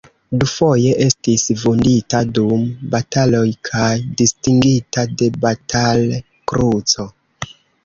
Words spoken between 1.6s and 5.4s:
vundita dum bataloj kaj distingita de